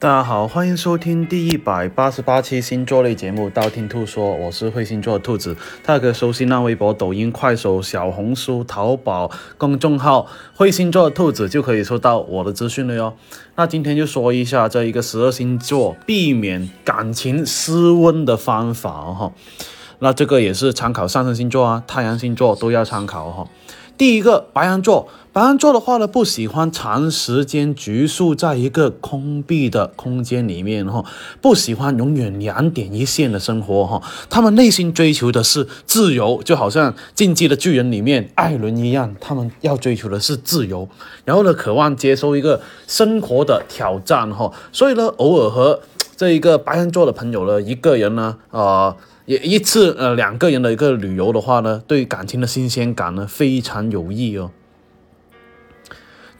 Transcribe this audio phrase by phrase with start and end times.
[0.00, 5.54] 大家好，欢迎收听第一百八十八期星座类节目《道听途说》，我是会星座的兔子。
[5.84, 10.26] 大家可以搜新浪微博、抖音、快手、小红书、淘宝公众号
[10.56, 13.14] “会星座的兔子”就可以收到我的资讯了哟。
[13.56, 19.32] 那今天就说一下这一个十二星座避免感情失温的方法哈。
[20.00, 23.46] 那这个也是参考上升星座啊、太阳星座都要参考哈。
[23.96, 31.04] 第一个白羊座，白羊座的话呢，不喜欢长时间拘束在一个空闭的空间里面哈，
[31.42, 40.88] 不喜欢永远两点一线的生活哈，他们内心追求的是自由，就好像进击的巨人里面艾伦一样，他们要追求的是自由，
[41.26, 45.78] 然后呢，渴望接受一个生活的挑战哈，所以呢，偶尔和
[46.16, 48.96] 这一个白羊座的朋友呢，一个人呢，呃。
[49.30, 54.50] 也一次呃两个人的一个旅游的话呢，对感情的新鲜感呢非常有益哦。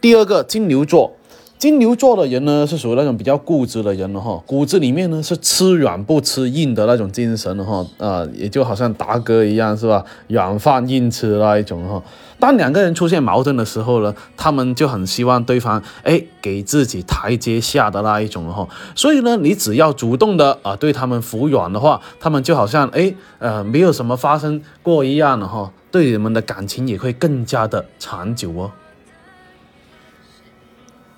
[0.01, 1.17] 第二个金牛座。
[1.61, 10.02] 金牛座的人呢，是属于那种比较固执的人了哈，骨子里面呢是吃软不吃硬的那种精神哈，啊，也就好像达哥一样是吧？
[10.28, 12.02] 软饭硬吃那一种哈。
[12.39, 18.67] 当两个人出现矛盾的时候呢，他们就很希望对方哎给自己台阶下的那一种哈。
[18.95, 28.70] 所以呢，你只要主动的啊对他们服软的话，他们就好像哎呃没有什么发生过一样的哈，对你们的感情也会更加的长久哦。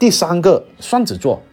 [0.03, 1.45] 第三个双子座，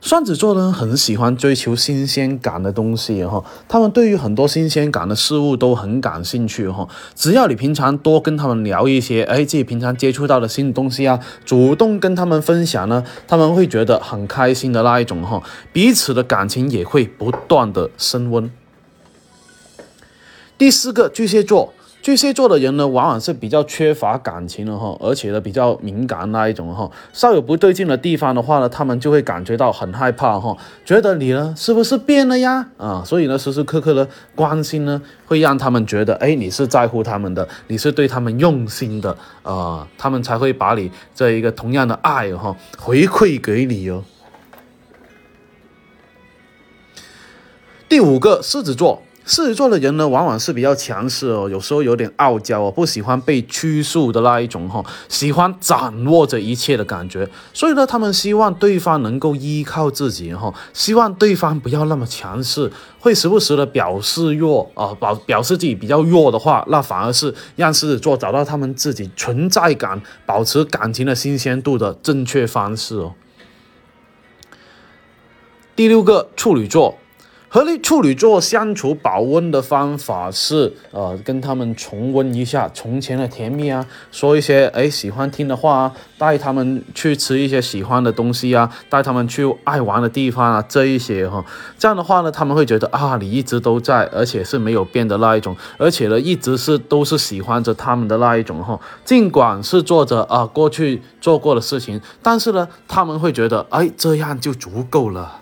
[0.00, 6.88] 双子座呢很喜欢追求新鲜感的东西哈，他们对于很多新鲜感的事物都很感兴趣哈。
[7.14, 18.50] 只要你平常多跟他们聊一些，哎，自己平常接触到的新东西啊，主动跟他们分享呢，他们会觉得很开心的那一种哈，彼此的感情也会不断的升温。
[20.56, 21.74] 第四个巨蟹座。
[22.00, 30.56] 巨蟹座的人呢，往往是比较缺乏感情的哈，而且呢比较敏感那一种哈，稍有不对劲的地方的话呢，他们就会感觉到很害怕哈，
[30.86, 33.02] 觉得你呢是不是变了呀啊？
[33.04, 44.02] 所以呢时时刻刻的关心呢，会让他们觉得哎你是在乎他们的，你是对他们用心的啊，他们才会把你这一个同样的爱哈回馈给你哦。
[47.88, 49.02] 第五个狮子座。
[49.28, 57.28] 狮子座的人呢，往往是比较强势哦，有时候有点傲娇哦，不喜欢被拘束的那一种哈，喜欢掌握着一切的感觉。
[57.52, 73.12] 所以呢，他们希望对方能够依靠自己哈，希望对方不要那么强势，会时不时的表示弱啊，表表示自己比较弱的话，那反而是让狮子座找到他们自己存在感、保持感情的新鲜度的正确方式哦。
[75.76, 76.96] 第六个处女座。
[77.50, 91.42] 和你处女座相处保温的方法是，呃，跟他们重温一下从前的甜蜜啊，说一些哎喜欢听的话啊，带他们去吃一些喜欢的东西啊，带他们去爱玩的地方啊，这一些哈，
[91.78, 105.40] 这样的话呢，他们会觉得啊，你一直都在，而且是没有变的那一种，而且呢，一直是都是喜欢着他们的那一种哈，尽管是做着啊过去做过的事情，但是呢，他们会觉得哎，这样就足够了。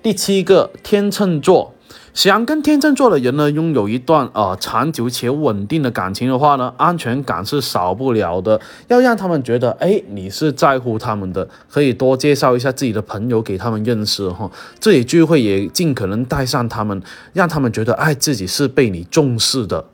[0.00, 1.74] 第七个天秤座，
[2.14, 8.60] 想跟天秤座的人呢拥有一段啊长久且稳定的感情的话呢，安全感是少不了的。
[8.86, 14.48] 要让他们觉得，哎，你是在乎他们的，可以多介绍一下自己的朋友给他们认识哈。
[14.78, 19.86] 这里聚会也尽可能带上他们，让他们觉得，哎，自己是被你重视的。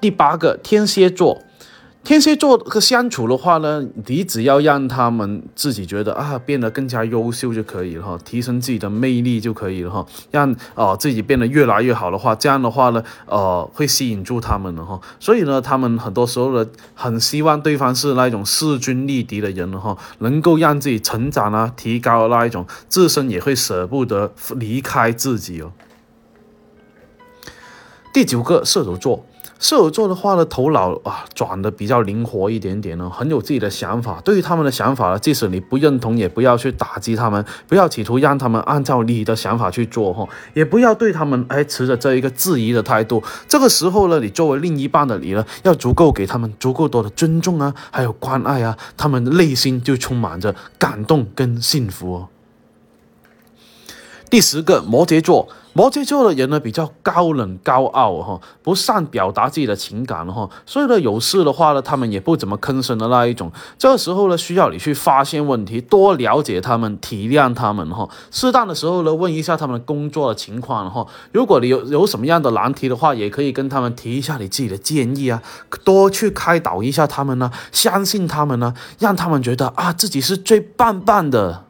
[0.00, 1.42] 第八个天蝎座。
[2.04, 25.70] 天蝎座和相处的话呢，你只要让他们自己觉得啊变得更加优秀就可以了哈，提升自己的魅力就可以了哈，让啊自己变得越来越好的话，这样的话呢，呃会吸引住他们的哈，所以呢，他们很多时候呢，很希望对方是那种势均力敌的人哈，能够让自己成长啊，提高那一种，自身也会舍不得离开自己哦。
[28.12, 29.24] 第九个射手座。
[29.62, 34.20] 射手座的话呢，头脑啊转的比较灵活一点点呢，很有自己的想法。
[34.24, 43.22] 对于他们的想法呢，即使你不认同，也不要去打击他们，不要企图让他们按照你的想法去做哈，也不要对他们哎持着这一个质疑的态度。
[43.46, 52.28] 这个时候呢，你作为另一半的你呢，要足够给他们足够多的尊重啊，还有关爱啊，他们内心就充满着感动跟幸福哦。
[54.28, 55.48] 第十个摩羯座。
[55.74, 63.50] 摩羯座的人呢比较高冷高傲哈，不善表达自己的情感哈，所以呢有事的话呢，他们也不怎么吭声的那一种。
[63.78, 68.08] 这个时候呢，需要你去发现问题，多了解他们，体谅他们哈。
[68.30, 71.06] 适当的时候呢，问一下他们工作的情况哈。
[71.32, 75.42] 如果你有有什么样的难题的话，也可以跟他们提一下你自己的建议啊，
[75.84, 81.64] 多去开导一下他们呢，相信他们呢，让他们觉得啊自己是最棒棒的。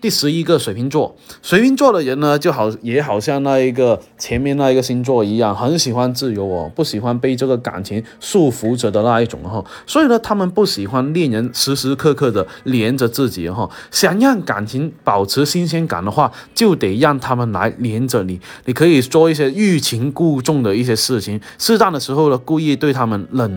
[0.00, 9.62] 第十一个水瓶座，水瓶座的人呢，就好也好像那一个前面那一个星座一样，很喜欢自由哦，不喜欢被这个感情束缚着的那一种哈。
[9.86, 13.68] 所以呢，他们不喜欢恋人时时刻刻的连着自己哈。
[13.90, 18.40] 想让感情保持新鲜感的话，就得让他们来连着你。
[18.64, 23.50] 你可以做一些欲擒故纵的一些事情，适当的时候呢，故意对他们冷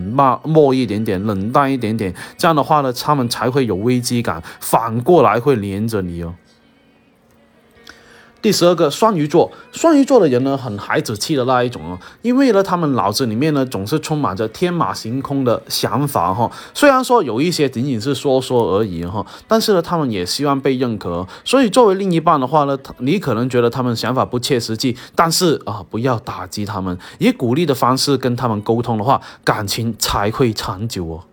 [0.43, 6.32] 漠一点点，冷淡一点点，这样的话呢，他们才会有危机感，反过来会连着你哦。
[8.43, 16.51] 第十二个双鱼座，双鱼座的人呢，很孩子气的那一种哦，因为呢，他们脑子里面呢，总是充满着天马行空的想法哈。
[16.73, 21.25] 虽然说有一些仅仅是说说而已哈，但是呢，他们也希望被认可。
[21.45, 31.23] 所以作为另一半的话呢，你可能觉得他们想法不切实际，但是啊，不要打击他们，以鼓励的方式跟他们沟通的话，感情才会长久哦。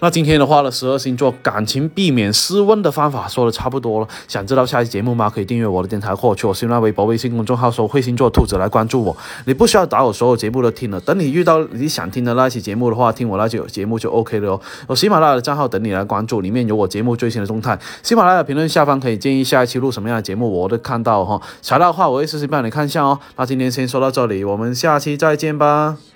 [0.00, 4.08] 那今天的话呢，十二星座感情避免失温的方法说的差不多了。
[4.28, 5.30] 想知道下期节目吗？
[5.30, 9.16] 可以订阅我的电台，或去我新浪微博、微信公众号搜“会星座兔子”来关注我。
[9.46, 14.60] 你不需要打我所有节目都听了，等你遇到你想听的那期节目的话，听我那期节目就 OK 了哦。
[14.86, 17.78] 我喜马拉雅的账号等你来关注，里面有我节目最新的动态。
[18.02, 21.40] 喜马拉雅评论下方可以建议下一期录什么样的节目，我都看到哈。
[21.62, 23.18] 材料的话，我会实时帮你看一下哦。
[23.36, 26.15] 那今天先说到这里，我们下期再见吧。